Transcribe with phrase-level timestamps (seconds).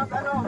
[0.00, 0.47] あの。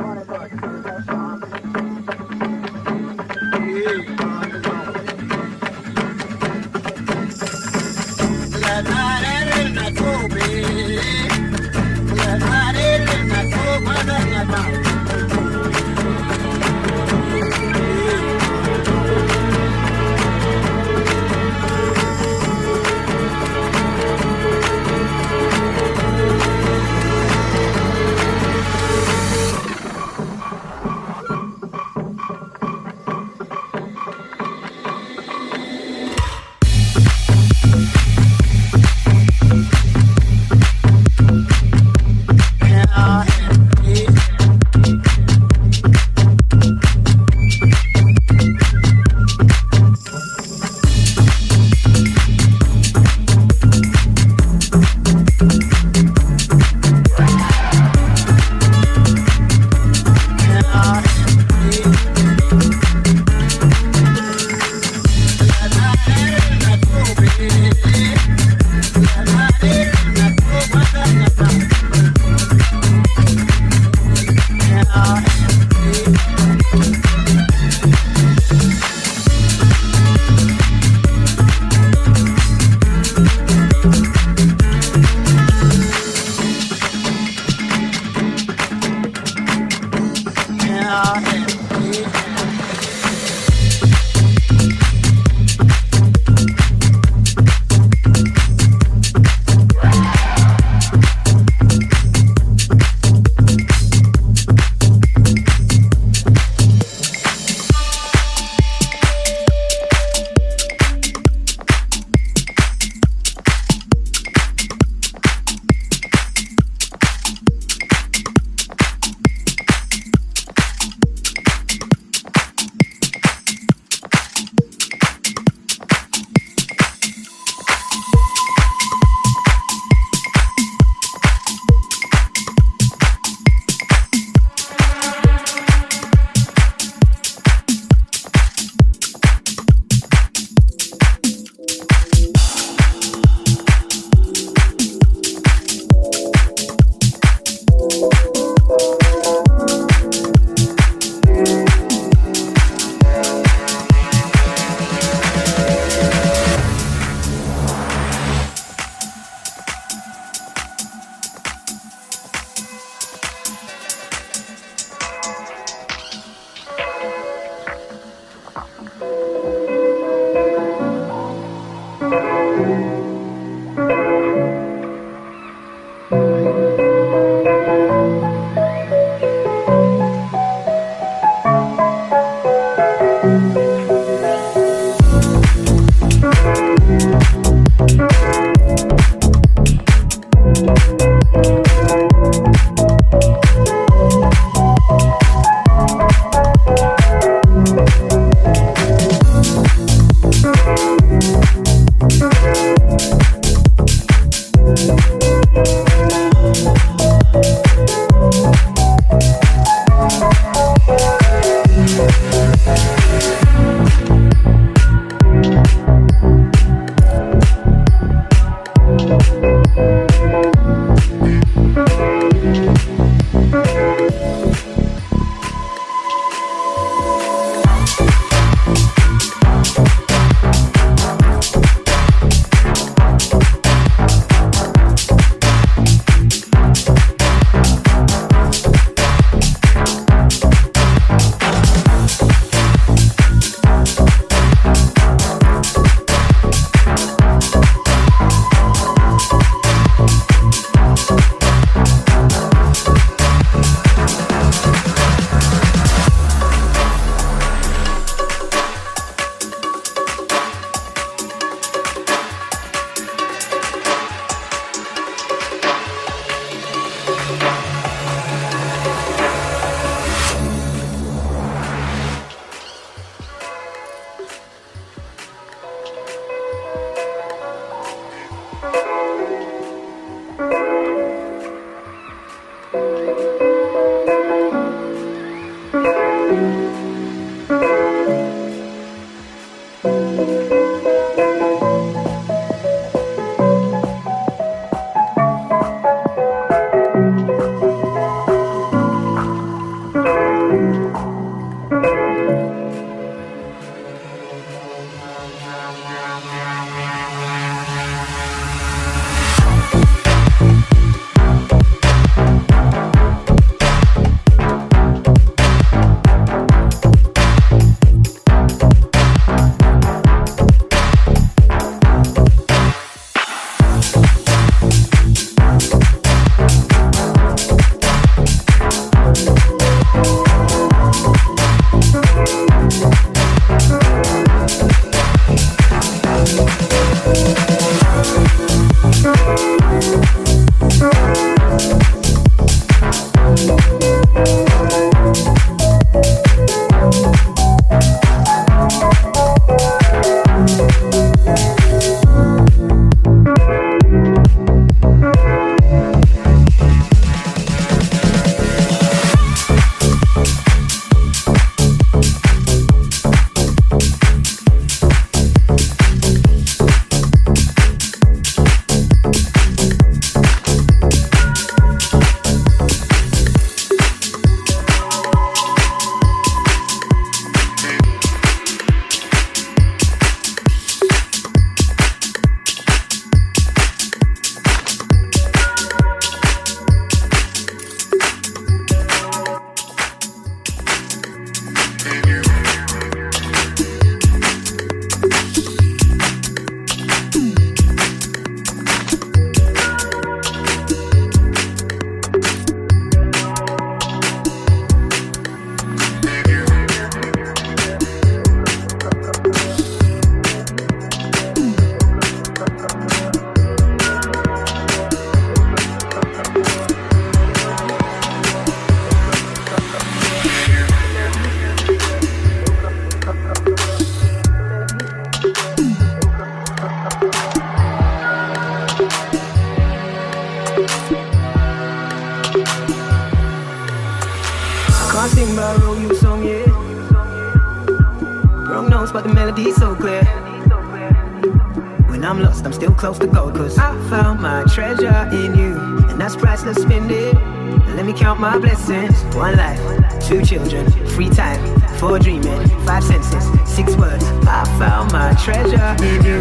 [452.01, 454.05] Dreaming, five senses, six words.
[454.27, 456.21] I found my treasure in you.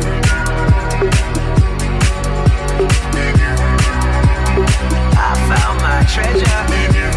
[5.18, 7.10] I found my treasure in you.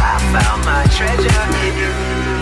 [0.00, 2.41] I found my treasure in you.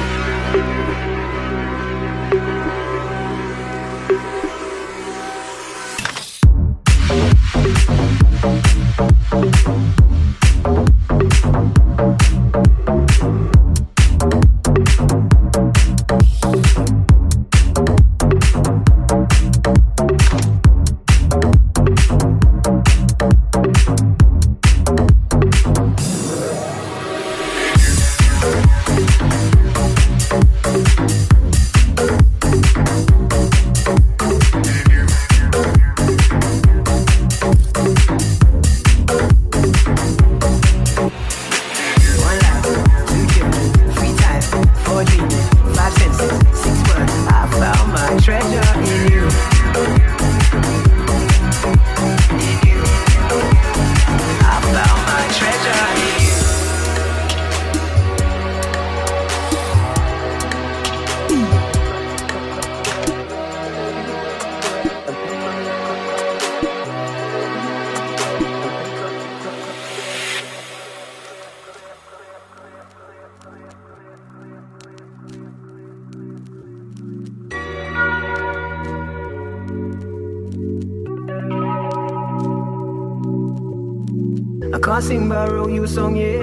[85.01, 86.43] I sing roll you a song, yeah.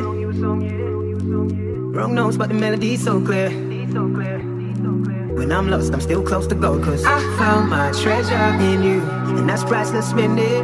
[1.96, 3.52] Wrong notes, but the melody's so clear.
[5.38, 9.04] When I'm lost, I'm still close to gold, cause I found my treasure in you.
[9.38, 10.64] And that's priceless, spend it.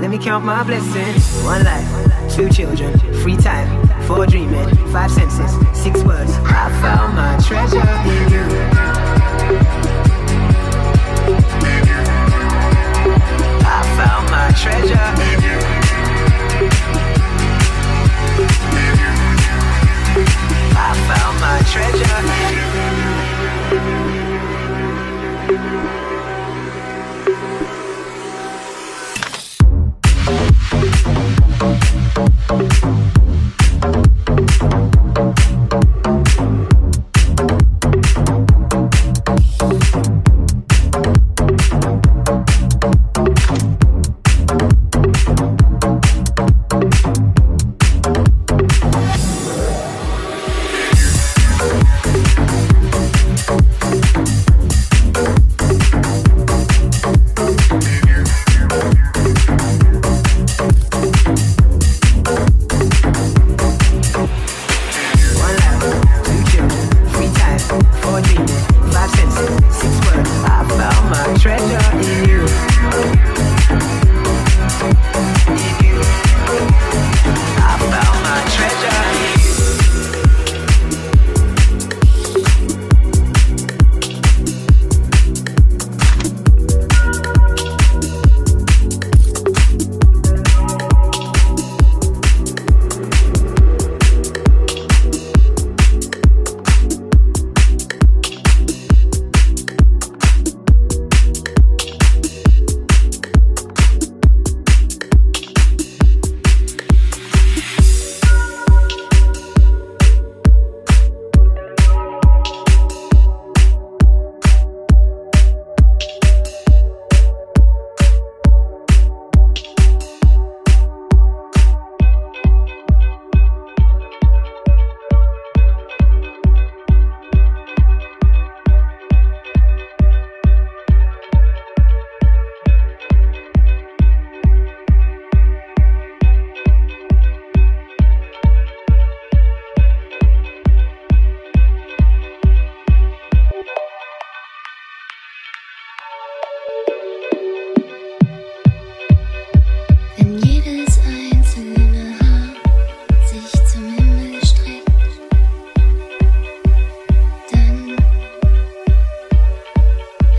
[0.00, 1.42] Let me count my blessings.
[1.42, 3.68] One life, two children, free time,
[4.02, 6.30] four dreaming, five senses, six words.
[6.44, 7.80] I found my treasure
[8.14, 8.44] in you.
[13.66, 15.83] I found my treasure in you.
[21.74, 22.73] Treasure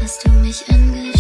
[0.06, 1.14] dass du mich angerührt